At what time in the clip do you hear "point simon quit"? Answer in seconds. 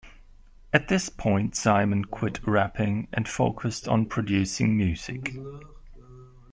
1.09-2.39